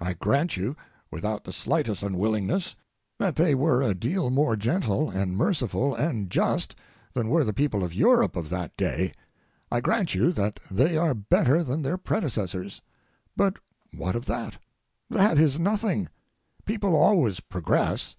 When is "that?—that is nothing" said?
14.24-16.08